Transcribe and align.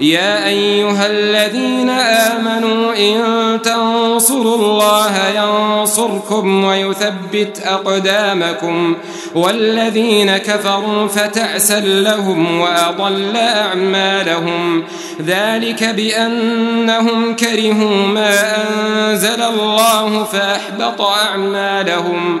يا 0.00 0.46
أيها 0.46 1.06
الذين 1.06 1.90
آمنوا 1.90 2.94
إن 2.96 3.18
تنصروا 3.62 4.56
الله 4.56 5.14
ينصركم 5.36 6.64
ويثبت 6.64 7.62
أقدامكم 7.64 8.96
والذين 9.34 10.36
كفروا 10.36 11.08
فتعسا 11.08 11.80
لهم 11.80 12.60
وأضل 12.60 13.36
أعمالهم 13.36 14.84
ذلك 15.26 15.84
بأنهم 15.84 17.36
كرهوا 17.36 18.06
ما 18.06 18.34
أنزل 18.56 19.42
الله 19.42 20.24
فأحبط 20.24 21.00
أعمالهم 21.00 22.40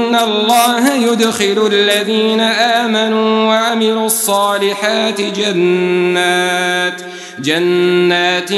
الله 0.15 0.93
يدخل 0.93 1.69
الذين 1.71 2.39
آمنوا 2.39 3.47
وعملوا 3.47 4.05
الصالحات 4.05 5.21
جنات 5.21 7.01
جنات 7.39 8.49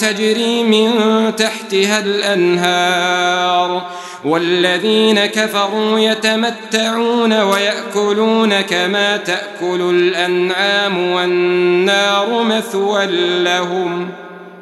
تجري 0.00 0.62
من 0.62 0.92
تحتها 1.36 1.98
الأنهار. 1.98 3.82
والذين 4.24 5.26
كفروا 5.26 5.98
يتمتعون 5.98 7.40
ويأكلون 7.40 8.60
كما 8.60 9.16
تأكل 9.16 9.80
الأنعام 9.80 11.12
والنار 11.12 12.42
مثوى 12.42 13.06
لهم 13.42 14.10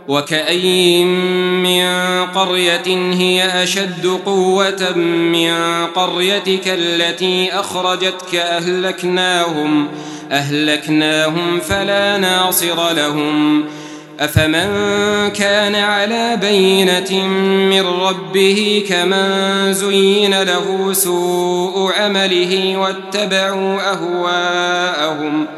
وكأي 0.08 1.04
من 1.04 1.86
قرية 2.34 3.12
هي 3.14 3.62
أشد 3.62 4.06
قوة 4.26 4.92
من 4.96 5.52
قريتك 5.86 6.62
التي 6.66 7.52
أخرجتك 7.52 8.34
أهلكناهم 8.34 9.88
أهلكناهم 10.32 11.60
فلا 11.60 12.18
ناصر 12.18 12.92
لهم. 12.92 13.64
أفمن 14.20 14.68
كان 15.30 15.74
على 15.74 16.36
بينة 16.36 17.26
من 17.70 17.86
ربه 17.86 18.84
كمن 18.88 19.72
زين 19.72 20.42
له 20.42 20.92
سوء 20.92 21.92
عمله 21.92 22.76
واتبعوا 22.76 23.92
أهواءهم 23.92 25.46
ۖ. 25.46 25.57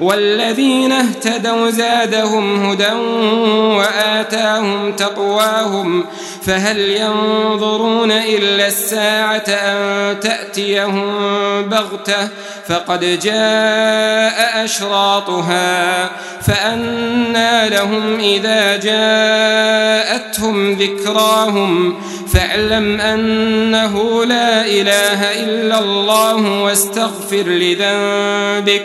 والذين 0.00 0.92
اهتدوا 0.92 1.70
زادهم 1.70 2.64
هدى 2.70 2.92
وآتاهم 3.76 4.92
تقواهم 4.92 6.04
فهل 6.42 6.78
ينظرون 6.78 8.12
إلا 8.12 8.66
الساعة 8.66 9.44
أن 9.48 10.20
تأتيهم 10.20 11.12
بغتة 11.62 12.28
فقد 12.68 13.18
جاء 13.22 14.64
أشراطها 14.64 16.10
فأنى 16.46 17.68
لهم 17.68 18.18
إذا 18.20 18.76
جاءتهم 18.76 20.72
ذكراهم 20.72 22.00
فاعلم 22.32 23.00
أنه 23.00 24.24
لا 24.24 24.66
إله 24.66 25.44
إلا 25.44 25.78
الله 25.78 26.62
واستغفر 26.62 27.42
لذنبك 27.46 28.84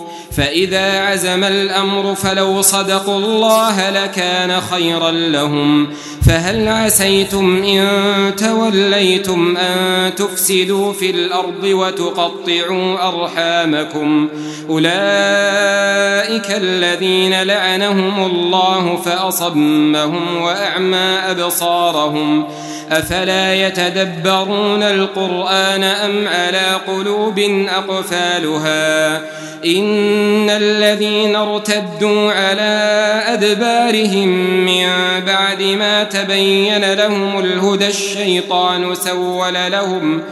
فإذا 0.37 0.99
عزم 0.99 1.43
الأمر 1.43 2.15
فلو 2.15 2.61
صدقوا 2.61 3.17
الله 3.17 3.89
لكان 3.89 4.61
خيرا 4.61 5.11
لهم. 5.11 5.93
فهل 6.25 6.67
عسيتم 6.67 7.63
إن 7.63 7.87
توليتم 8.35 9.57
أن 9.57 10.15
تفسدوا 10.15 10.93
في 10.93 11.09
الأرض 11.09 11.63
وتقطعوا 11.63 13.07
أرحامكم؟ 13.07 14.29
أولئك 14.69 16.51
الذين 16.57 17.43
لعنهم 17.43 18.25
الله 18.25 18.95
فأصمهم 19.05 20.41
وأعمى 20.41 21.17
أبصارهم. 21.29 22.47
أفلا 22.91 23.67
يتدبرون 23.67 24.83
القرآن 24.83 25.83
أم 25.83 26.27
على 26.27 26.79
قلوب 26.87 27.39
أقفالها؟ 27.69 29.21
إن 29.65 30.49
الذين 30.49 31.35
ارتدوا 31.35 32.31
على 32.31 32.81
أدبارهم 33.27 34.27
من 34.65 34.85
بعد 35.25 35.61
ما 35.63 36.03
تبين 36.03 36.93
لهم 36.93 37.39
الهدى 37.39 37.87
الشيطان 37.87 38.95
سول 38.95 39.53
لهم 39.53 40.23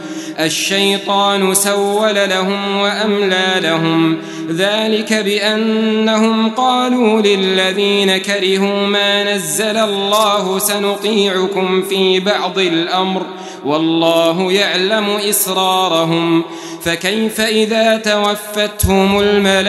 الشيطان 0.44 1.54
سول 1.54 2.14
لهم 2.14 2.76
وأملى 2.76 3.46
لهم. 3.56 4.18
ذلك 4.50 5.12
بأنهم 5.12 6.50
قالوا 6.50 7.20
للذين 7.20 8.18
كرهوا 8.18 8.86
ما 8.86 9.34
نزل 9.34 9.76
الله 9.76 10.58
سنطيعكم 10.58 11.82
في 11.82 12.20
بعض 12.20 12.58
الأمر 12.58 13.22
والله 13.64 14.52
يعلم 14.52 15.06
إسرارهم. 15.28 16.44
فكيف 16.82 17.40
إذا 17.40 17.96
توفتهم 17.96 19.20
الملائكة 19.20 19.60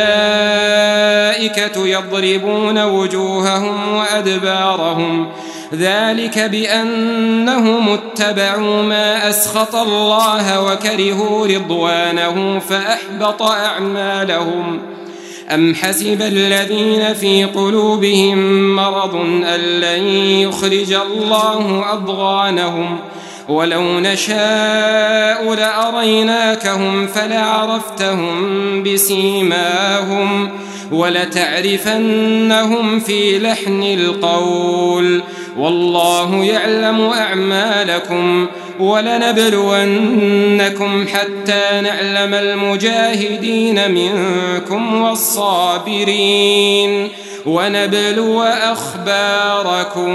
يضربون 1.87 2.83
وجوههم 2.83 3.95
وأدبارهم؟ 3.95 5.31
ذلك 5.73 6.39
بأنهم 6.39 7.89
اتبعوا 7.89 8.83
ما 8.83 9.29
أسخط 9.29 9.75
الله 9.75 10.63
وكرهوا 10.65 11.47
رضوانه 11.47 12.59
فأحبط 12.59 13.41
أعمالهم. 13.41 14.81
أم 15.53 15.75
حسب 15.75 16.21
الذين 16.21 17.13
في 17.13 17.45
قلوبهم 17.45 18.75
مرض 18.75 19.15
أن 19.55 19.59
لن 19.59 20.03
يخرج 20.47 20.93
الله 20.93 21.85
أضغانهم؟ 21.93 22.99
ولو 23.49 23.99
نشاء 23.99 25.53
لأريناكهم 25.53 27.07
فلعرفتهم 27.07 28.83
بسيماهم 28.83 30.49
ولتعرفنهم 30.91 32.19
في 32.99 33.39
لحن 33.39 33.83
القول. 33.83 35.23
والله 35.57 36.45
يعلم 36.45 37.01
أعمالكم 37.01 38.47
ولنبلونكم 38.79 40.27
حتى 41.07 41.81
نعلم 41.81 42.33
المجاهدين 42.33 43.91
منكم 43.91 45.01
والصابرين 45.01 46.51
ونبلو 47.45 48.41
أخباركم 48.43 50.11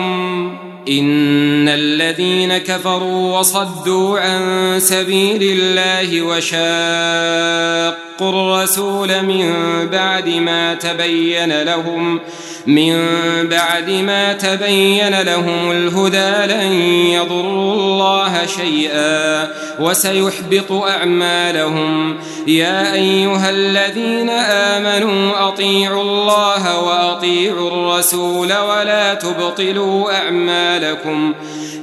إن 0.89 1.69
الذين 1.69 2.59
كفروا 2.59 3.39
وصدوا 3.39 4.21
عن 4.21 4.75
سبيل 4.81 5.43
الله 5.43 6.23
وشاقوا 6.23 7.97
الرسول 8.23 9.23
من 9.23 9.53
بعد 9.93 10.29
ما 10.29 10.75
تبين 10.75 11.63
لهم 11.63 12.21
من 12.67 12.97
بعد 13.43 13.91
ما 13.91 14.33
تبين 14.33 15.21
لهم 15.23 15.71
الهدى 15.71 16.53
لن 16.53 16.73
يضروا 17.13 17.75
الله 17.75 18.47
شيئا 18.47 19.49
وسيحبط 19.81 20.73
أعمالهم. 20.73 22.17
يا 22.47 22.93
أيها 22.95 23.51
الذين 23.51 24.31
آمنوا 24.31 25.49
أطيعوا 25.49 26.03
الله 26.03 26.81
وأطيعوا 26.81 27.71
الرسول 27.71 28.53
ولا 28.53 29.15
تبطلوا 29.15 30.13
أعمالكم. 30.17 31.35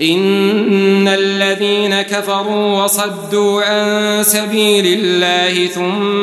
إن 0.02 1.08
الذين 1.08 2.02
كفروا 2.02 2.84
وصدوا 2.84 3.64
عن 3.64 4.24
سبيل 4.24 5.00
الله 5.00 5.68
ثم 5.68 6.23